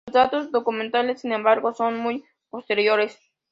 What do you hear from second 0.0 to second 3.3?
Los datos documentales, sin embargo, son muy posteriores.